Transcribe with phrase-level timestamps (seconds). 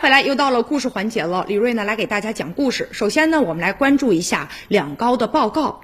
[0.00, 2.88] 回来又到了故事环节了，李瑞呢来给大家讲故事。
[2.90, 5.82] 首先呢，我们来关注一下两高的报告。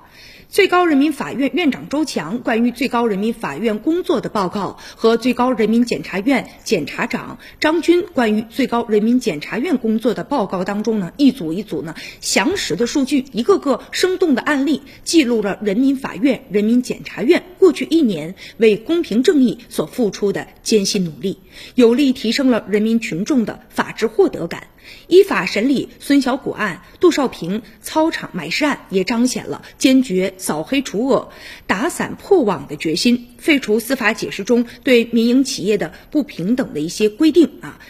[0.49, 21.39] 最高人民法院院长周强关于最高人民法院工作的报告和最高人民检察院检察长张军关于最高人民检察院工作的报告当中呢，一组一组呢详实的数据，一个个生动的案例，记录了人民法院、人民检察院过去一年为公平正义所付出的艰辛努力，
[21.75, 24.69] 有力提升了人民群众的法治获得感。
[25.09, 31.32] 依法审理孙小果案、杜少平操场埋尸案，也彰显了坚决扫黑除恶、
[31.66, 33.30] 打散破网的决心。
[33.36, 37.80] 废除司法解释中对民营企业的不平等的一些规定啊，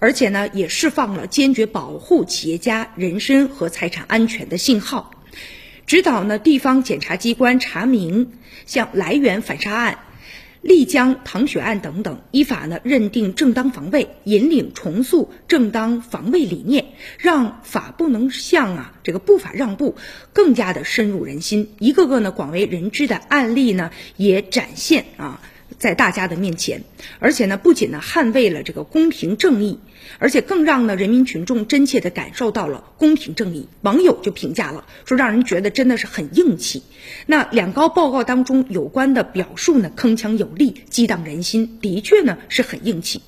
[0.00, 5.12] 而且呢，也释放了坚决保护企业家人身和财产安全的信号。
[5.86, 8.32] 指导呢地方检察机关查明
[8.66, 9.98] 向来源反杀案。
[10.62, 19.96] 丽江唐雪案等等，依法呢认定正当防卫，引领重塑正当防卫理念，让法不能向啊这个不法让步
[20.32, 21.72] 更加的深入人心。
[21.78, 25.40] 一个个呢广为人知的案例呢也展现啊。
[25.80, 26.84] 在大家的面前，
[27.20, 29.80] 而且呢，不仅呢捍卫了这个公平正义，
[30.18, 33.66] 而且更让呢人民群众真切的感受到了公平正义。
[33.80, 36.82] 网友就评价了，说让人觉得真的是很硬气。
[37.24, 43.22] 那两高报告当中有关的表述呢，铿锵有力，激荡人心，的确呢是很硬气。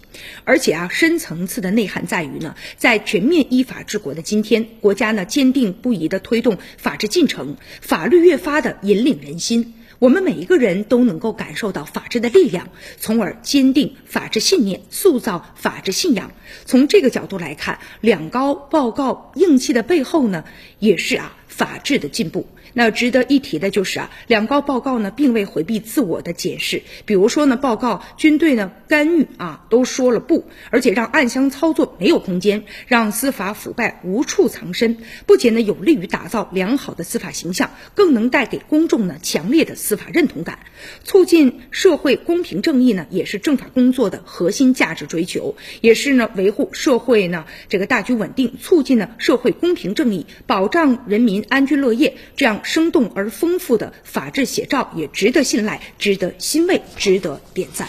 [0.45, 9.73] 而且啊，深层次的内涵在于呢，在全面依法治国的今天，国家呢坚定不移的推动法治进程，法律越发的引领人心。
[10.03, 16.33] 我们每一个人都能够感受到法治的力量，从而坚定法治信念，塑造法治信仰。
[16.65, 20.43] 从这个角度来看，两高报告硬气的背后呢，
[20.81, 22.49] 也是啊法治的进步。
[22.75, 26.83] 那值得一提的就是啊，两高报告呢，并未回避自我的解释。
[27.05, 34.99] 比如说呢，报告军队呢干预啊，都说了不，而且让暗箱操作没有空间，让司法腐败无处藏身。
[35.27, 40.61] 不仅呢有利于打造良好的司法形象，更能带给公众呢强烈的司法认同感。
[41.05, 52.61] 促进社会公平正义呢，也是政法工作的核心价值追求，也是呢维护社会呢这个大局稳定，促进呢社会公平正义，保障人民安居乐业这样。
[52.63, 57.89] 生动而丰富的法治写照，也值得信赖，值得欣慰，值得点赞。